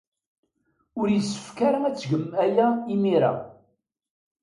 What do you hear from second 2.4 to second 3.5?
aya imir-a.